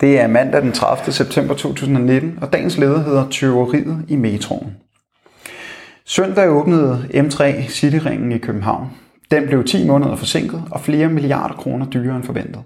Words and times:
Det 0.00 0.20
er 0.20 0.26
mandag 0.26 0.62
den 0.62 0.72
30. 0.72 1.12
september 1.12 1.54
2019, 1.54 2.38
og 2.40 2.52
dagens 2.52 2.78
leder 2.78 3.02
hedder 3.02 3.28
Tyveriet 3.30 4.04
i 4.08 4.16
metroen. 4.16 4.76
Søndag 6.06 6.50
åbnede 6.50 7.06
M3 7.14 7.68
Cityringen 7.68 8.32
i 8.32 8.38
København. 8.38 8.86
Den 9.30 9.46
blev 9.46 9.64
10 9.64 9.86
måneder 9.86 10.16
forsinket 10.16 10.62
og 10.70 10.80
flere 10.80 11.08
milliarder 11.08 11.54
kroner 11.54 11.86
dyrere 11.86 12.16
end 12.16 12.24
forventet. 12.24 12.62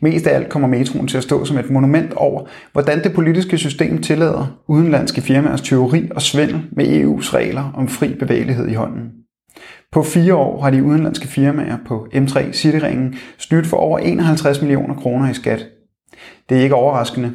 Mest 0.00 0.26
af 0.26 0.34
alt 0.34 0.48
kommer 0.48 0.68
metroen 0.68 1.08
til 1.08 1.16
at 1.16 1.22
stå 1.22 1.44
som 1.44 1.58
et 1.58 1.70
monument 1.70 2.12
over, 2.12 2.44
hvordan 2.72 3.04
det 3.04 3.14
politiske 3.14 3.58
system 3.58 4.02
tillader 4.02 4.60
udenlandske 4.68 5.20
firmaers 5.20 5.60
tyveri 5.60 6.08
og 6.14 6.22
svindel 6.22 6.62
med 6.72 6.84
EU's 6.84 7.34
regler 7.34 7.72
om 7.74 7.88
fri 7.88 8.14
bevægelighed 8.14 8.68
i 8.68 8.74
hånden. 8.74 9.12
På 9.92 10.02
fire 10.02 10.34
år 10.34 10.62
har 10.62 10.70
de 10.70 10.84
udenlandske 10.84 11.28
firmaer 11.28 11.76
på 11.86 12.06
M3 12.14 12.52
Cityringen 12.52 13.14
snydt 13.38 13.66
for 13.66 13.76
over 13.76 13.98
51 13.98 14.60
millioner 14.60 14.94
kroner 14.94 15.30
i 15.30 15.34
skat. 15.34 15.66
Det 16.48 16.58
er 16.58 16.62
ikke 16.62 16.74
overraskende. 16.74 17.32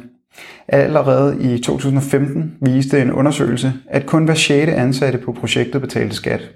Allerede 0.68 1.54
i 1.54 1.58
2015 1.58 2.56
viste 2.60 3.02
en 3.02 3.12
undersøgelse, 3.12 3.72
at 3.88 4.06
kun 4.06 4.24
hver 4.24 4.34
6. 4.34 4.72
ansatte 4.72 5.18
på 5.18 5.32
projektet 5.32 5.80
betalte 5.80 6.16
skat. 6.16 6.50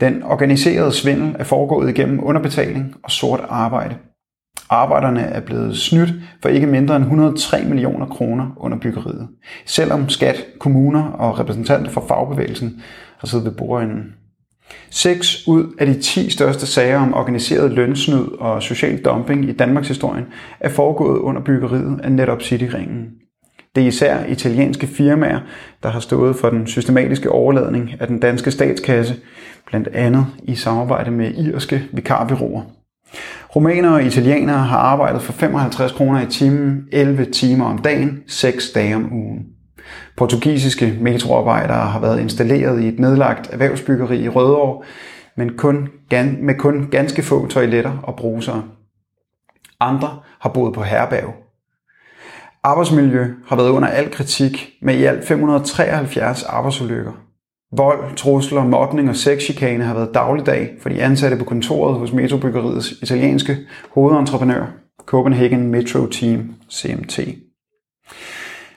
Den 0.00 0.22
organiserede 0.22 0.92
svindel 0.92 1.36
er 1.38 1.44
foregået 1.44 1.90
igennem 1.90 2.24
underbetaling 2.24 2.94
og 3.02 3.10
sort 3.10 3.40
arbejde. 3.48 3.96
Arbejderne 4.70 5.20
er 5.20 5.40
blevet 5.40 5.78
snydt 5.78 6.12
for 6.42 6.48
ikke 6.48 6.66
mindre 6.66 6.96
end 6.96 7.04
103 7.04 7.64
millioner 7.64 8.06
kroner 8.06 8.50
under 8.56 8.78
byggeriet, 8.78 9.28
selvom 9.66 10.08
skat, 10.08 10.46
kommuner 10.60 11.04
og 11.04 11.38
repræsentanter 11.38 11.90
for 11.90 12.04
fagbevægelsen 12.08 12.82
har 13.18 13.26
siddet 13.26 13.46
ved 13.46 13.52
bordenden. 13.52 14.14
Seks 14.90 15.48
ud 15.48 15.74
af 15.78 15.86
de 15.86 16.00
10 16.00 16.30
største 16.30 16.66
sager 16.66 16.98
om 16.98 17.14
organiseret 17.14 17.72
lønsnyd 17.72 18.26
og 18.38 18.62
social 18.62 19.04
dumping 19.04 19.48
i 19.48 19.52
Danmarks 19.52 19.88
historie 19.88 20.24
er 20.60 20.68
foregået 20.68 21.18
under 21.18 21.42
byggeriet 21.42 22.00
af 22.02 22.12
netop 22.12 22.42
Cityringen. 22.42 23.10
Det 23.74 23.82
er 23.82 23.88
især 23.88 24.24
italienske 24.24 24.86
firmaer, 24.86 25.40
der 25.82 25.88
har 25.88 26.00
stået 26.00 26.36
for 26.36 26.50
den 26.50 26.66
systematiske 26.66 27.30
overladning 27.30 27.90
af 28.00 28.06
den 28.06 28.20
danske 28.20 28.50
statskasse, 28.50 29.16
blandt 29.66 29.88
andet 29.88 30.26
i 30.42 30.54
samarbejde 30.54 31.10
med 31.10 31.34
irske 31.34 31.82
vikarbyråer. 31.92 32.62
Romanere 33.56 33.94
og 33.94 34.04
italienere 34.04 34.58
har 34.58 34.78
arbejdet 34.78 35.22
for 35.22 35.32
55 35.32 35.92
kroner 35.92 36.22
i 36.22 36.26
timen, 36.26 36.84
11 36.92 37.24
timer 37.24 37.64
om 37.64 37.78
dagen, 37.78 38.22
6 38.26 38.70
dage 38.70 38.96
om 38.96 39.12
ugen. 39.12 39.46
Portugisiske 40.16 40.98
metroarbejdere 41.00 41.86
har 41.86 42.00
været 42.00 42.20
installeret 42.20 42.82
i 42.82 42.88
et 42.88 42.98
nedlagt 42.98 43.52
erhvervsbyggeri 43.52 44.22
i 44.22 44.28
Rødovre, 44.28 44.84
men 45.36 45.56
kun, 45.56 45.88
med 46.40 46.58
kun 46.58 46.88
ganske 46.90 47.22
få 47.22 47.46
toiletter 47.46 47.98
og 48.02 48.16
brusere. 48.16 48.64
Andre 49.80 50.18
har 50.38 50.50
boet 50.50 50.74
på 50.74 50.82
herberg. 50.82 51.34
Arbejdsmiljø 52.64 53.26
har 53.46 53.56
været 53.56 53.70
under 53.70 53.88
al 53.88 54.10
kritik 54.10 54.70
med 54.82 54.94
i 54.94 55.04
alt 55.04 55.24
573 55.24 56.42
arbejdsulykker. 56.42 57.12
Vold, 57.76 58.16
trusler, 58.16 58.64
mobning 58.64 59.08
og 59.08 59.16
sexchikane 59.16 59.84
har 59.84 59.94
været 59.94 60.14
dagligdag 60.14 60.74
for 60.80 60.88
de 60.88 61.02
ansatte 61.02 61.36
på 61.36 61.44
kontoret 61.44 61.98
hos 61.98 62.12
Metrobyggeriets 62.12 62.92
italienske 63.02 63.56
hovedentreprenør, 63.94 64.66
Copenhagen 65.06 65.70
Metro 65.70 66.06
Team, 66.06 66.54
CMT. 66.72 67.20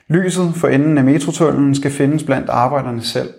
Lyset 0.09 0.53
for 0.55 0.67
enden 0.67 0.97
af 0.97 1.03
metrotunnelen 1.03 1.75
skal 1.75 1.91
findes 1.91 2.23
blandt 2.23 2.49
arbejderne 2.49 3.01
selv. 3.01 3.29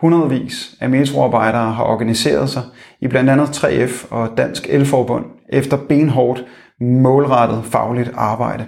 Hundredvis 0.00 0.76
af 0.80 0.90
metroarbejdere 0.90 1.72
har 1.72 1.84
organiseret 1.84 2.50
sig 2.50 2.62
i 3.00 3.08
blandt 3.08 3.30
andet 3.30 3.46
3F 3.46 4.12
og 4.12 4.36
Dansk 4.36 4.66
Elforbund 4.68 5.24
efter 5.48 5.76
benhårdt, 5.76 6.44
målrettet 6.80 7.64
fagligt 7.64 8.10
arbejde. 8.14 8.66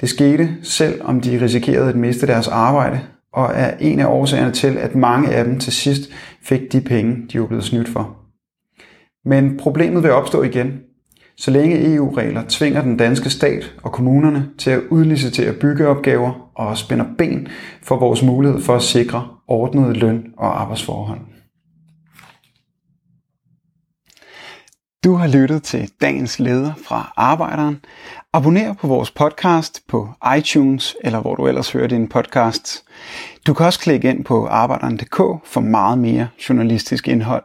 Det 0.00 0.08
skete, 0.08 0.56
selv 0.62 1.00
om 1.04 1.20
de 1.20 1.42
risikerede 1.42 1.88
at 1.88 1.96
miste 1.96 2.26
deres 2.26 2.48
arbejde, 2.48 3.00
og 3.32 3.50
er 3.54 3.76
en 3.80 4.00
af 4.00 4.06
årsagerne 4.06 4.52
til, 4.52 4.78
at 4.78 4.94
mange 4.94 5.28
af 5.28 5.44
dem 5.44 5.58
til 5.58 5.72
sidst 5.72 6.10
fik 6.42 6.72
de 6.72 6.80
penge, 6.80 7.26
de 7.32 7.40
var 7.40 7.46
blevet 7.46 7.64
snydt 7.64 7.88
for. 7.88 8.16
Men 9.24 9.56
problemet 9.56 10.02
vil 10.02 10.12
opstå 10.12 10.42
igen, 10.42 10.80
så 11.38 11.50
længe 11.50 11.94
EU-regler 11.94 12.44
tvinger 12.48 12.82
den 12.82 12.96
danske 12.96 13.30
stat 13.30 13.74
og 13.82 13.92
kommunerne 13.92 14.50
til 14.58 14.70
at 14.70 14.82
udlicitere 14.90 15.52
byggeopgaver 15.52 16.50
og 16.54 16.78
spænder 16.78 17.04
ben 17.18 17.48
for 17.82 17.96
vores 17.96 18.22
mulighed 18.22 18.60
for 18.60 18.76
at 18.76 18.82
sikre 18.82 19.28
ordnede 19.48 19.92
løn- 19.94 20.34
og 20.36 20.60
arbejdsforhold. 20.60 21.20
Du 25.04 25.14
har 25.14 25.28
lyttet 25.28 25.62
til 25.62 25.90
dagens 26.00 26.38
leder 26.38 26.72
fra 26.84 27.12
Arbejderen. 27.16 27.80
Abonner 28.32 28.72
på 28.72 28.86
vores 28.86 29.10
podcast 29.10 29.80
på 29.88 30.08
iTunes 30.38 30.96
eller 31.04 31.20
hvor 31.20 31.34
du 31.34 31.46
ellers 31.46 31.72
hører 31.72 31.86
din 31.86 32.08
podcast. 32.08 32.84
Du 33.46 33.54
kan 33.54 33.66
også 33.66 33.80
klikke 33.80 34.10
ind 34.10 34.24
på 34.24 34.46
arbejderen.dk 34.46 35.16
for 35.44 35.60
meget 35.60 35.98
mere 35.98 36.28
journalistisk 36.48 37.08
indhold. 37.08 37.44